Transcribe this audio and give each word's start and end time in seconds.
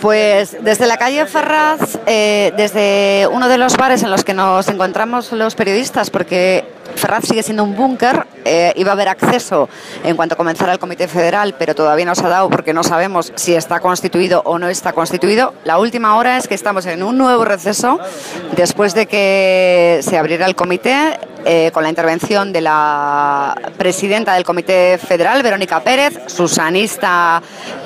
Pues 0.00 0.56
desde 0.62 0.86
la 0.86 0.96
calle 0.96 1.26
Ferraz, 1.26 1.98
eh, 2.06 2.52
desde 2.56 3.26
uno 3.32 3.48
de 3.48 3.58
los 3.58 3.76
bares 3.76 4.02
en 4.04 4.10
los 4.10 4.22
que 4.22 4.32
nos 4.32 4.68
encontramos 4.68 5.32
los 5.32 5.56
periodistas, 5.56 6.10
porque 6.10 6.64
Ferraz 6.98 7.24
sigue 7.26 7.42
siendo 7.42 7.64
un 7.64 7.76
búnker, 7.76 8.26
eh, 8.44 8.72
iba 8.76 8.90
a 8.90 8.94
haber 8.94 9.08
acceso 9.08 9.68
en 10.04 10.16
cuanto 10.16 10.36
comenzara 10.36 10.72
el 10.72 10.78
Comité 10.78 11.08
Federal, 11.08 11.54
pero 11.58 11.74
todavía 11.74 12.04
no 12.04 12.14
se 12.14 12.26
ha 12.26 12.28
dado 12.28 12.50
porque 12.50 12.74
no 12.74 12.82
sabemos 12.82 13.32
si 13.36 13.54
está 13.54 13.80
constituido 13.80 14.42
o 14.44 14.58
no 14.58 14.68
está 14.68 14.92
constituido. 14.92 15.54
La 15.64 15.78
última 15.78 16.16
hora 16.16 16.36
es 16.36 16.48
que 16.48 16.54
estamos 16.54 16.86
en 16.86 17.02
un 17.02 17.16
nuevo 17.16 17.44
receso 17.44 17.98
después 18.56 18.94
de 18.94 19.06
que 19.06 20.00
se 20.02 20.18
abriera 20.18 20.46
el 20.46 20.54
comité 20.54 21.18
eh, 21.44 21.70
con 21.72 21.82
la 21.82 21.88
intervención 21.88 22.52
de 22.52 22.60
la 22.60 23.56
presidenta 23.78 24.34
del 24.34 24.44
Comité 24.44 24.98
Federal, 24.98 25.42
Verónica 25.42 25.80
Pérez, 25.80 26.18
susanista 26.26 27.40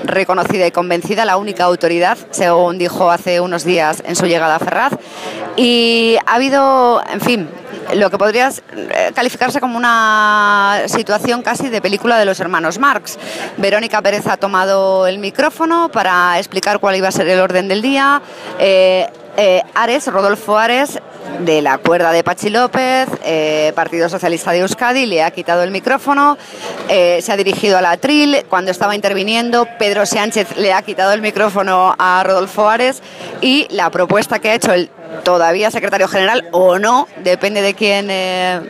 reconocida 0.04 0.66
y 0.66 0.70
convencida, 0.70 1.24
la 1.24 1.36
única 1.36 1.64
autoridad, 1.64 2.16
según 2.30 2.79
dijo 2.79 3.10
hace 3.10 3.40
unos 3.40 3.65
días 3.65 4.02
en 4.06 4.16
su 4.16 4.26
llegada 4.26 4.56
a 4.56 4.59
Ferraz. 4.59 4.95
Y 5.56 6.16
ha 6.26 6.34
habido, 6.34 7.02
en 7.12 7.20
fin, 7.20 7.48
lo 7.95 8.10
que 8.10 8.18
podría 8.18 8.50
eh, 8.50 9.12
calificarse 9.14 9.60
como 9.60 9.77
una 9.77 10.82
situación 10.86 11.42
casi 11.42 11.68
de 11.68 11.80
película 11.80 12.18
de 12.18 12.24
los 12.24 12.40
hermanos 12.40 12.78
Marx. 12.78 13.18
Verónica 13.56 14.00
Pérez 14.02 14.27
ha 14.27 14.36
tomado 14.36 15.06
el 15.06 15.18
micrófono 15.18 15.90
para 15.90 16.38
explicar 16.38 16.78
cuál 16.78 16.96
iba 16.96 17.09
a 17.09 17.12
ser 17.12 17.28
el 17.28 17.40
orden 17.40 17.68
del 17.68 17.82
día. 17.82 18.23
Eh, 18.59 19.06
eh, 19.36 19.62
Ares, 19.74 20.06
Rodolfo 20.06 20.59
Ares, 20.59 20.98
de 21.40 21.62
la 21.62 21.78
cuerda 21.78 22.12
de 22.12 22.24
Pachi 22.24 22.50
López, 22.50 23.09
Partido 23.74 24.09
Socialista 24.09 24.52
de 24.52 24.59
Euskadi, 24.59 25.06
le 25.06 25.23
ha 25.23 25.30
quitado 25.30 25.62
el 25.62 25.70
micrófono, 25.70 26.36
se 26.88 27.32
ha 27.32 27.37
dirigido 27.37 27.78
a 27.78 27.80
la 27.80 27.96
Tril, 27.96 28.45
cuando 28.48 28.70
estaba 28.70 28.95
interviniendo, 28.95 29.66
Pedro 29.78 30.04
Sánchez 30.04 30.56
le 30.56 30.73
ha 30.73 30.82
quitado 30.82 31.12
el 31.12 31.23
micrófono 31.23 31.95
a 31.98 32.23
Rodolfo 32.24 32.68
Ares 32.68 33.02
y 33.40 33.66
la 33.70 33.90
propuesta 33.90 34.40
que 34.40 34.51
ha 34.51 34.54
hecho 34.54 34.73
el 34.73 34.90
todavía 35.23 35.70
secretario 35.70 36.09
general 36.09 36.48
o 36.52 36.79
no, 36.79 37.07
depende 37.23 37.62
de 37.62 37.74
quién 37.74 38.09
eh, 38.10 38.60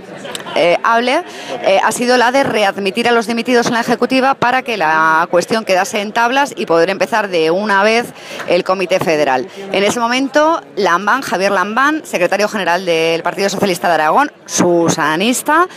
eh, 0.55 0.79
hable, 0.83 1.25
eh, 1.63 1.81
ha 1.83 1.93
sido 1.93 2.17
la 2.17 2.33
de 2.33 2.43
readmitir 2.43 3.09
a 3.09 3.13
los 3.13 3.27
dimitidos 3.27 3.67
en 3.67 3.75
la 3.75 3.81
Ejecutiva 3.81 4.35
para 4.35 4.63
que 4.63 4.77
la 4.77 5.27
cuestión 5.31 5.65
quedase 5.65 6.01
en 6.01 6.13
tablas 6.13 6.53
y 6.57 6.67
poder 6.67 6.91
empezar 6.91 7.29
de 7.29 7.51
una 7.51 7.83
vez 7.83 8.07
el 8.47 8.65
Comité 8.65 8.99
Federal. 9.01 9.49
En 9.73 9.85
ese 9.85 10.01
momento, 10.01 10.63
Lambán, 10.77 11.23
Javier 11.23 11.53
Lambán, 11.53 12.03
secretario 12.05 12.49
general 12.49 12.85
del 12.85 13.23
Partido 13.23 13.49
Socialista 13.49 13.89
de 13.89 13.95
Aragón, 13.95 14.33
susanista, 14.47 15.69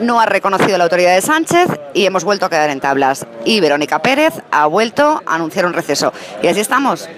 no 0.00 0.20
ha 0.20 0.26
reconocido 0.26 0.78
la 0.78 0.84
autoridad 0.84 1.14
de 1.14 1.20
Sánchez 1.20 1.68
y 1.94 2.06
hemos 2.06 2.24
vuelto 2.24 2.46
a 2.46 2.50
quedar 2.50 2.70
en 2.70 2.80
tablas. 2.80 3.26
Y 3.44 3.60
Verónica 3.60 4.00
Pérez 4.00 4.34
ha 4.50 4.66
vuelto 4.66 5.22
a 5.24 5.34
anunciar 5.34 5.66
un 5.66 5.72
receso. 5.72 6.12
Y 6.42 6.48
así 6.48 6.60
estamos. 6.60 7.08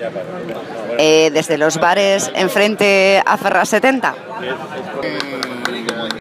Eh, 0.98 1.30
desde 1.32 1.58
los 1.58 1.78
bares 1.78 2.30
enfrente 2.34 3.22
a 3.24 3.36
Ferraz 3.36 3.68
70. 3.70 4.14